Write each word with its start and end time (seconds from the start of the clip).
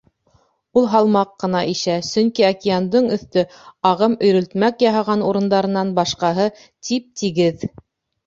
Ул 0.81 0.85
һалмаҡ 0.91 1.33
ҡына 1.41 1.59
ишә, 1.71 1.97
сөнки 2.07 2.45
океандың 2.47 3.11
өҫтө, 3.17 3.43
ағым 3.91 4.15
өйрөлтмәк 4.29 4.81
яһаған 4.87 5.21
урындарынан 5.29 5.91
башҡаһы, 6.01 6.49
тип-тигеҙ. 6.89 7.69